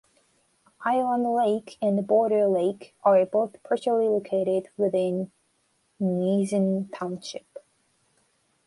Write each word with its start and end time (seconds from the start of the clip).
Island 0.83 1.31
Lake 1.31 1.77
and 1.79 2.07
Boulder 2.07 2.47
Lake 2.47 2.95
are 3.03 3.23
both 3.23 3.61
partially 3.61 4.07
located 4.07 4.69
within 4.75 5.31
Gnesen 6.01 6.91
Township. 6.91 7.59